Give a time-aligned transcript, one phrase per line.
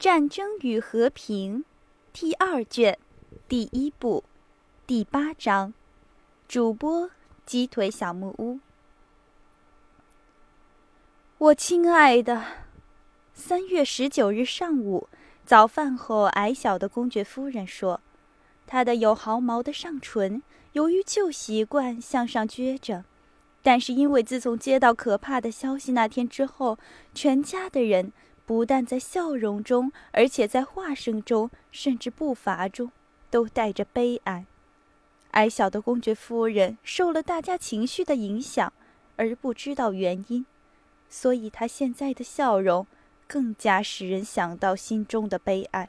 [0.00, 1.58] 战争与和平》
[2.10, 2.98] 第二卷
[3.46, 4.24] 第一部
[4.86, 5.74] 第八章。
[6.48, 7.10] 主播
[7.44, 8.60] 鸡腿小木屋。
[11.36, 12.42] 我亲爱的，
[13.34, 15.06] 三月十九日上午
[15.44, 18.00] 早饭后，矮小的公爵夫人说，
[18.66, 20.42] 她的有毫毛的上唇
[20.72, 23.04] 由于旧习惯向上撅着。
[23.62, 26.78] 但是，因为自从接到可怕的消息那天之后，
[27.12, 28.10] 全家的人
[28.50, 32.90] 不但在笑容中，而且在话声中，甚至步伐中，
[33.30, 34.44] 都带着悲哀。
[35.30, 38.72] 矮小的公爵夫人受了大家情绪的影响，
[39.14, 40.44] 而不知道原因，
[41.08, 42.88] 所以她现在的笑容
[43.28, 45.88] 更加使人想到心中的悲哀。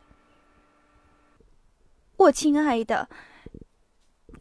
[2.17, 3.09] 我亲爱的，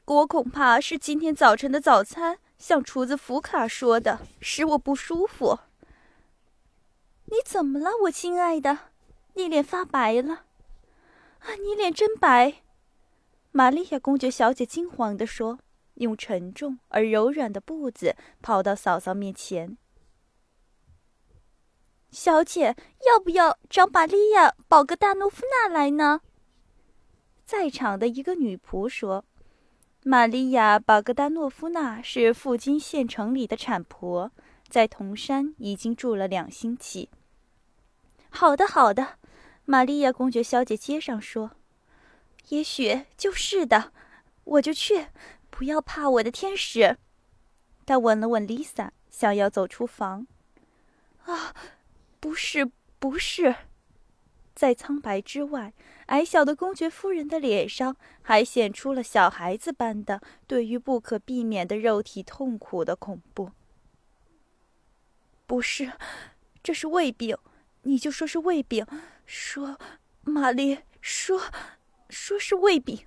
[0.05, 2.37] 我恐怕是今天早晨的早餐。
[2.59, 5.61] 像厨子福卡说的，使我不舒服。
[7.31, 8.77] 你怎么了，我亲爱的？
[9.35, 10.47] 你脸发白了。
[11.39, 12.63] 啊，你脸真白！
[13.53, 15.61] 玛利亚公爵小姐惊慌地说，
[15.95, 19.79] 用沉重而柔软的步子跑到嫂嫂面前。
[22.11, 22.75] 小姐，
[23.07, 26.23] 要不要找玛利亚·保格达诺夫娜来呢？
[27.45, 29.25] 在场的一个女仆说。
[30.03, 34.33] 玛利亚·保格达诺夫娜是附近县城里的产婆，
[34.69, 37.09] 在铜山已经住了两星期。
[38.31, 39.19] 好的，好的，
[39.65, 41.51] 玛利亚公爵小姐接上说
[42.49, 43.93] ：“也许就是的，
[44.45, 45.09] 我就去，
[45.51, 46.97] 不要怕，我的天使。”
[47.85, 50.27] 她吻了吻丽萨，想要走出房。
[51.25, 51.55] 啊，
[52.19, 53.55] 不是，不是。
[54.55, 55.73] 在苍白之外，
[56.07, 63.53] 矮小的公爵夫人的脸上还显出了小孩子般的对于不可避免的肉体痛苦的恐怖。
[65.47, 65.93] 不是，
[66.63, 67.37] 这是胃病，
[67.83, 68.87] 你就说是胃病。
[69.27, 69.79] 说，
[70.23, 71.41] 玛丽说，
[72.09, 73.01] 说是胃病。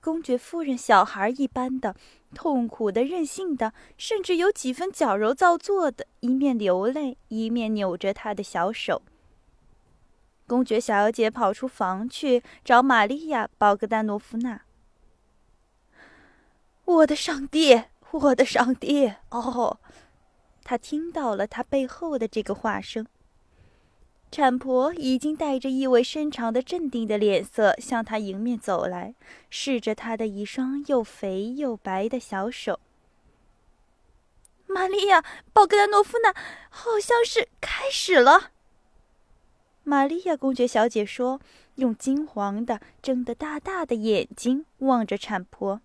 [0.00, 1.96] 公爵夫人小孩一般的
[2.34, 9.02] 痛苦的、任性的，甚至有几分矫揉造作的，一面流泪，一面扭着她的小手。
[10.46, 14.62] 公爵小姐跑出房去找玛利亚·保格丹诺夫娜。
[16.84, 17.82] 我的上帝，
[18.12, 19.12] 我的上帝！
[19.30, 19.78] 哦，
[20.62, 23.06] 他听到了他背后的这个话声。
[24.30, 29.14] 产婆已经带着意味深长的镇定的脸色向他迎面走来，
[29.48, 32.78] 试着他的一双又肥又白的小手。
[34.66, 35.22] 玛利亚·
[35.52, 36.34] 保格丹诺夫娜，
[36.68, 38.50] 好像是开始了。
[39.82, 41.40] 玛利亚公爵小姐说
[41.76, 45.80] ：“用金黄的、睁得大大的眼睛望着产婆。”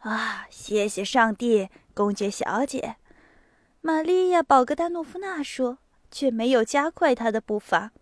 [0.00, 2.96] 啊，谢谢上帝，公爵小姐，
[3.80, 5.78] 玛利亚·保格达诺夫娜说，
[6.10, 7.92] 却没有加快他的步伐。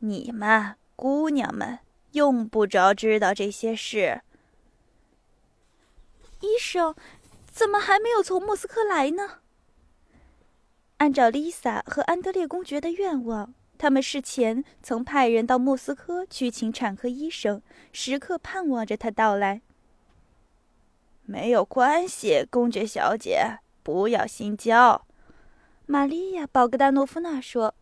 [0.00, 1.80] 你们姑娘们
[2.12, 4.22] 用不着知道这些事。
[6.40, 6.94] 医生，
[7.50, 9.40] 怎么还没有从莫斯科来呢？
[10.98, 17.60] 按照丽萨和安德烈公爵的愿望，他们事前曾派人到莫斯科去请产科医生，
[17.92, 19.60] 时刻盼望着他到来。
[21.24, 25.07] 没有关系，公爵小姐，不要心焦。
[25.90, 27.74] 玛利亚·保格达诺夫娜说：“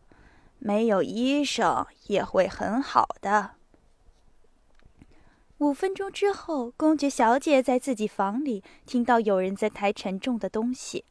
[0.59, 3.55] 没有医生也会很好的。”
[5.59, 11.03] 五分钟之后，公爵小姐在自己房里听到有人在抬沉重的东西，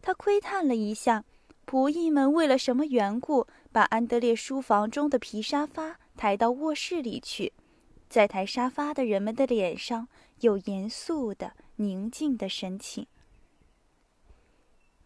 [0.00, 1.24] 她窥探了一下。
[1.66, 7.52] 仆役们为了什么缘故把安德烈书房中的皮沙发抬到卧室里去？
[8.08, 10.06] 在抬沙发的人们的脸上
[10.38, 13.08] 有严肃的、宁静的神情。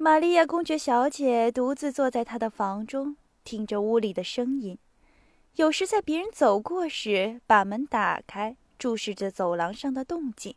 [0.08, 4.78] 玛利亚公爵小姐独自坐在她的房中，听着屋里的声音。
[5.56, 10.54] 有时在别人走过时，把门打开，注视着走廊上的动静。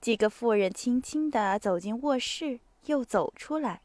[0.00, 3.82] 几个妇人轻轻地走进卧室，又走出来。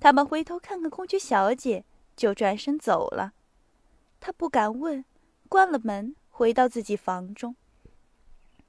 [0.00, 1.84] 他们回头看看公爵小姐，
[2.16, 3.34] 就转身走了。
[4.18, 5.04] 他不敢问，
[5.48, 7.54] 关了门，回到自己房中。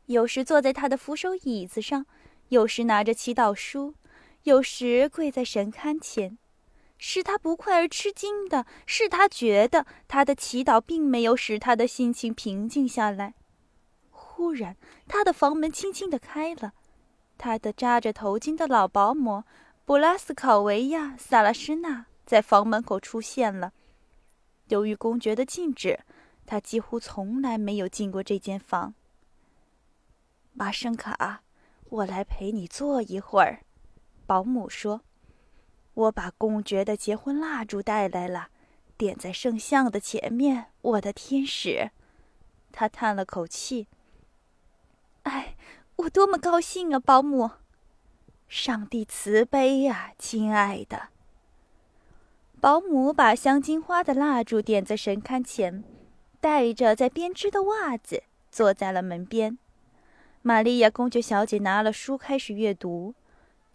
[0.06, 2.06] 有时坐在他的扶手椅子上，
[2.50, 3.96] 有时拿着祈祷书，
[4.44, 6.38] 有时跪在神龛前。
[7.00, 13.36] 使他不快而吃惊的是，他觉得他的祈祷并没有使他的心情平静下来。
[14.10, 14.76] 忽然，
[15.08, 16.74] 他的房门轻轻地开了，
[17.38, 19.44] 他的扎着头巾的老保姆。
[19.86, 23.72] 布拉斯考维亚·萨拉施纳在房门口出现了。
[24.70, 26.00] 由于公爵的禁止，
[26.48, 28.96] 他几乎从来没有进过这间房。
[30.52, 31.44] 马申卡，
[31.90, 33.60] 我来陪你坐一会儿。”
[34.28, 35.02] 保姆说
[35.96, 38.50] ，“我把公爵的结婚蜡烛带来了，
[38.98, 41.92] 点在圣像的前面，我的天使。
[42.74, 43.88] 他叹了口气。
[45.24, 45.56] 哎，
[45.96, 47.52] 我多么高兴啊，保姆！
[48.50, 51.08] 上帝慈悲呀，亲爱的。
[52.60, 55.84] 保姆把镶金花的蜡烛点在神龛前，
[56.42, 59.58] 带着在编织的袜子坐在了门边。
[60.42, 63.14] 玛利亚公爵小姐拿了书开始阅读，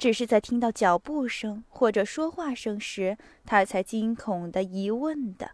[0.02, 3.16] 只是在听到脚步声或者说话声时，
[3.46, 5.52] 她才惊恐的疑问的，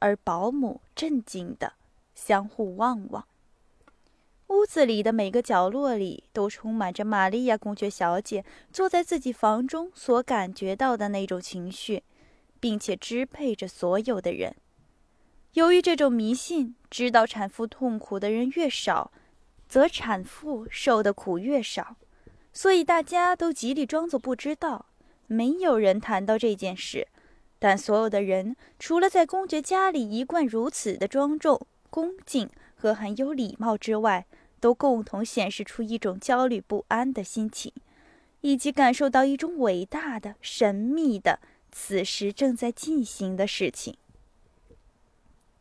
[0.00, 1.72] 而保姆震惊的
[2.14, 3.26] 相互望望。
[4.48, 12.02] 屋子里的每个角落里都充满着玛利亚公爵小姐坐在自己房中所感觉到的那种情绪，
[12.60, 14.54] 并且支配着所有的人。
[15.54, 19.10] 由于这种迷信，知道产妇痛苦的人越少，
[19.66, 21.96] 则产妇受的苦越少，
[22.58, 24.86] 所以大家都极力装作不知道，
[25.28, 27.06] 没有人谈到这件事。
[27.60, 34.26] 但所有的人，除了在公爵家里一贯如此的庄重、恭敬和很有礼貌之外，
[34.58, 37.72] 都共同显示出一种焦虑不安的心情，
[38.40, 41.38] 以及感受到一种伟大的、神秘的、
[41.70, 43.96] 此时正在进行的事情。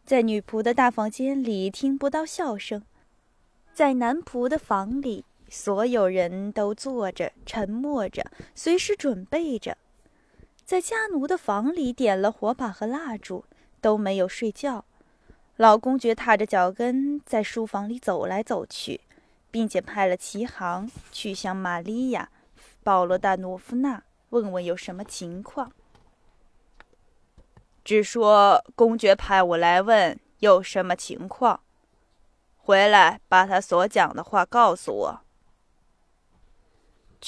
[0.03, 2.81] 在女仆的大房间里听不到笑声，
[3.71, 9.73] 在男仆的房里，所有人都坐着、沉默着，随时准备着；
[10.65, 13.45] 在家奴的房里点了火把和蜡烛，
[13.79, 14.83] 都没有睡觉。
[15.55, 19.01] 老公爵踏着脚跟在书房里走来走去，
[19.49, 22.29] 并且派了齐航去向玛利亚·
[22.83, 25.71] 保罗达诺夫娜问问有什么情况。
[27.83, 31.61] 只说公爵派我来问有什么情况，
[32.57, 35.21] 回来把他所讲的话告诉我。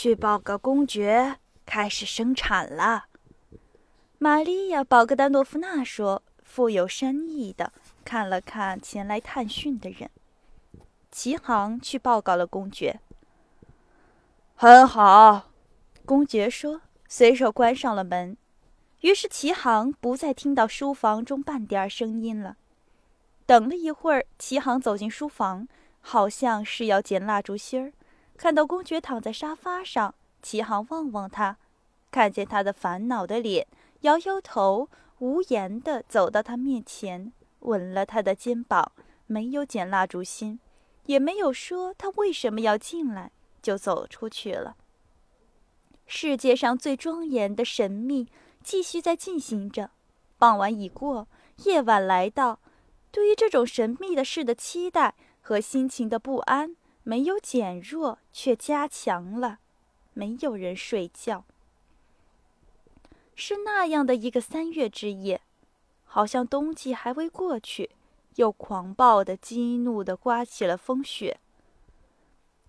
[0.01, 3.07] 去报告公爵，开始生产了。
[4.17, 7.73] 玛利亚·保格丹诺夫娜说，富有深意的。
[8.05, 10.09] 看了看前来探讯的人，
[11.11, 13.01] 齐航去报告了公爵。
[14.55, 15.49] 很好，
[16.05, 16.79] 公爵说，
[17.09, 18.37] 随手关上了门。
[19.01, 22.55] 于是齐航不再听到书房中半点声音了。
[23.45, 25.67] 等了一会儿，齐航走进书房，
[25.99, 27.91] 好像是要捡蜡烛芯儿。
[28.39, 31.57] 看到公爵躺在沙发上，齐航望望他，
[32.09, 33.67] 看见他的烦恼的脸，
[34.01, 34.87] 摇摇头，
[35.17, 37.33] 无言地走到他面前。
[37.59, 38.93] 吻了他的肩膀，
[39.27, 40.61] 没有捡蜡烛芯，
[41.07, 43.31] 也没有说他为什么要进来，
[43.61, 44.77] 就走出去了。
[46.07, 48.29] 世界上最庄严的神秘
[48.63, 49.91] 继续在进行着。
[50.37, 51.27] 傍晚已过，
[51.65, 52.59] 夜晚来到，
[53.11, 59.59] 对于这种神秘的事的期待和心情的不安没有减弱，却加强了。
[60.13, 61.45] 没有人睡觉。
[63.35, 65.41] 是那样的一个三月之夜。
[66.11, 67.91] 好像冬季还未过去，
[68.35, 71.39] 又狂暴的、激怒的刮起了风雪。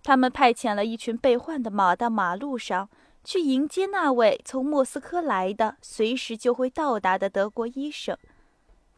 [0.03, 2.91] 他们派遣了一群被换的马到马路上，
[3.25, 8.15] 去迎接那位从莫斯科来的、随时就会到达的德国医生；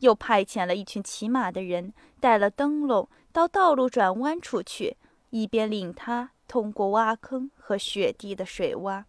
[0.00, 4.96] 又派遣了一群骑马的人，带了灯笼到道路转弯处去，
[5.32, 9.04] 一边领他通过挖坑和雪地的水洼。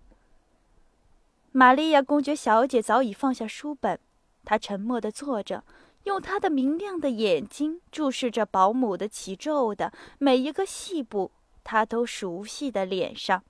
[1.51, 3.99] 玛利亚公爵小姐早已放下书本。
[4.45, 5.63] 她沉默地坐着，
[6.03, 11.31] 用她的明亮的眼睛注视着保姆的起皱的每一个细部，
[11.63, 13.43] 她都熟悉的脸上，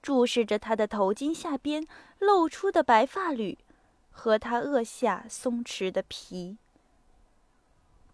[0.00, 1.86] 注视着她的头巾下边
[2.18, 3.58] 露出的白发缕，
[4.10, 6.58] 和她额下松弛的皮。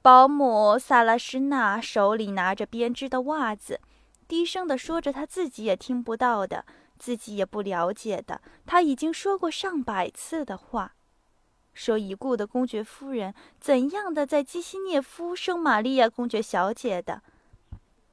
[0.03, 3.81] 保姆萨拉什娜手里拿着编织的袜子，
[4.27, 6.65] 低声地说着她自己也听不到的、
[6.99, 10.95] 自己也不了解的，她已经说过上百次的话。
[11.75, 17.23] 说已故的公爵夫人怎样的在基西涅夫生玛利亚公爵小姐的，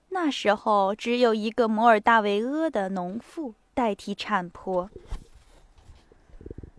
[0.09, 4.89] 那时候只有一个摩尔大维阿的农妇代替产婆。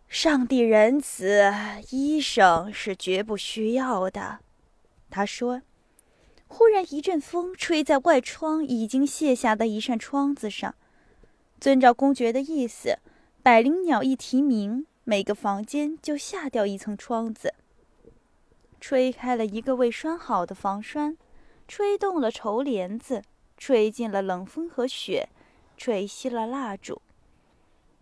[0.06, 1.52] 上帝仁慈，
[1.90, 4.38] 医生是绝不需要的，
[5.10, 5.62] 他说。
[6.46, 10.74] 忽然一阵风吹在外窗已经卸下的一扇窗子上，
[11.60, 12.98] 遵照公爵的意思，
[13.42, 14.86] 百灵鸟一啼鸣。
[15.04, 17.54] 每个房间就下掉一层窗子，
[18.78, 21.16] 吹开了一个未拴好的房栓，
[21.66, 23.22] 吹动了绸帘子，
[23.56, 25.30] 吹进了冷风和雪，
[25.78, 27.00] 吹熄了蜡烛。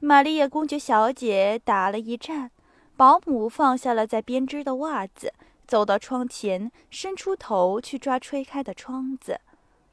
[0.01, 2.51] 玛丽亚公爵小姐打了一站，
[2.97, 5.33] 保姆放下了在编织的袜子，
[5.67, 9.41] 走到窗前，伸出头去抓吹开的窗子，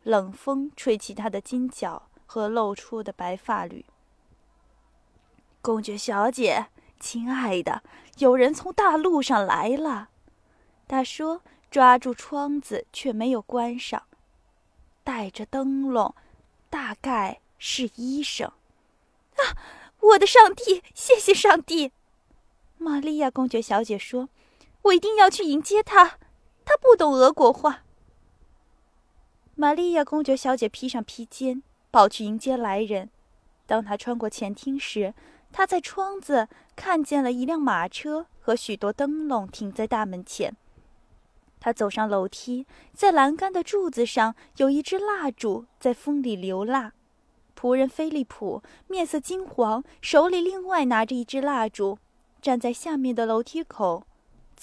[0.03, 3.86] 冷风吹起她的金角和露出的白发缕。
[5.62, 6.68] 公爵小姐。
[7.00, 7.84] 亲爱的，
[8.20, 10.08] 有人从大路上来了。”
[10.88, 14.03] 他说，抓住窗子却没有关上，
[15.03, 16.15] 带着灯笼，
[16.70, 18.48] 大概是医生。
[18.48, 19.58] 啊，
[20.00, 20.82] 我的上帝！
[20.96, 21.92] 谢谢上帝！
[22.77, 24.30] 玛利亚公爵小姐说
[24.84, 26.18] ：“我一定要去迎接他。
[26.66, 27.84] 他不懂俄国话。”
[29.56, 31.62] 玛利亚公爵小姐披上披肩，
[31.92, 33.10] 跑去迎接来人。
[33.66, 35.13] 当她穿过前厅时，
[35.52, 40.56] 她在窗子看见了一辆马车和许多灯笼停在大门前。
[41.60, 46.94] 她走上楼梯，在栏杆的柱子上有一支蜡烛在风里流蜡。
[47.58, 52.00] 仆人菲利普面色金黄，手里另外拿着一支蜡烛，
[52.42, 54.04] 站在下面的楼梯口。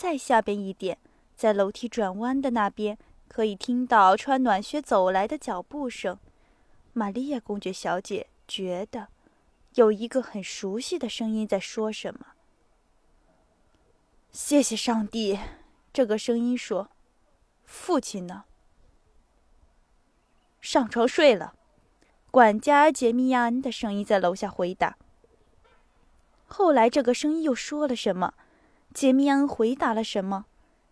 [0.00, 0.96] 再下边一点，
[1.36, 2.96] 在楼梯转弯的那边。
[3.28, 6.18] 可以听到穿暖靴走来的脚步声。
[6.94, 9.08] 玛利亚公爵小姐觉得
[9.74, 12.28] 有一个很熟悉的声音在说什么。
[14.32, 15.38] 谢谢上帝，
[15.92, 16.88] 这个声音说
[17.66, 18.44] ：“父亲呢？
[20.62, 21.54] 上床睡了。”
[22.32, 24.96] 管家杰米亚恩的声音在楼下回答。
[26.46, 28.32] 后来，这个声音又说了什么？
[28.92, 30.46] 杰米亚恩回答了什么？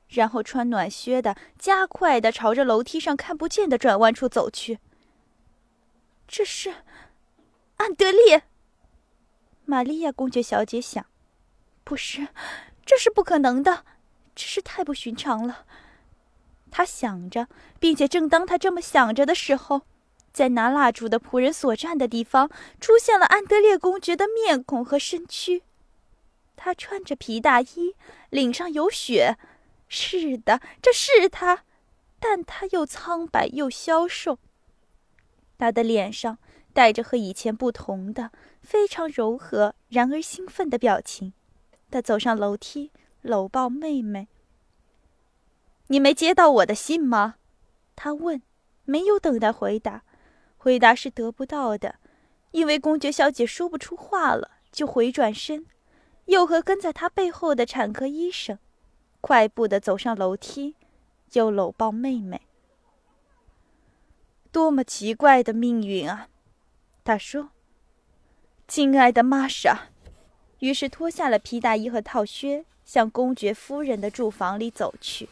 [0.08, 4.78] 然后穿暖靴的加快的朝着楼梯上看不见的转弯处走去。
[6.26, 6.74] 这是
[7.76, 8.44] 安德烈。
[9.66, 11.04] 玛利亚公爵小姐想，
[11.84, 12.28] 不是，
[12.86, 13.84] 这是不可能的，
[14.34, 15.66] 这是太不寻常了。
[16.70, 19.82] 她想着，并且正当她这么想着的时候，
[20.32, 22.48] 在拿蜡烛的仆人所站的地方，
[22.80, 25.62] 出现了安德烈公爵的面孔和身躯。
[26.58, 27.94] 他穿着皮大衣，
[28.30, 29.38] 领上有血。
[29.88, 31.64] 是的，这是他，
[32.18, 34.38] 但他又苍白又消瘦。
[35.56, 36.38] 他的脸上
[36.72, 41.32] 带着和以前不同的、非常柔和然而兴奋的表情。
[41.90, 42.90] 他走上楼梯，
[43.22, 44.28] 搂抱妹妹。
[45.86, 47.36] “你没接到我的信吗？”
[47.94, 48.42] 他问。
[48.90, 50.02] 没有等待回答，
[50.56, 51.96] 回答是得不到的，
[52.52, 55.66] 因为公爵小姐说不出话了，就回转身，
[56.28, 58.58] 又和跟在他背后的产科医生。
[59.20, 60.76] 快步的走上楼梯，
[61.32, 62.42] 又搂抱妹妹。
[64.52, 66.28] 多么奇怪的命运啊！
[67.02, 67.50] 他说
[68.68, 69.88] ：“亲爱的玛莎。”
[70.60, 75.28] 于是脱下了皮大衣和套靴，向公爵夫人的住房里走去。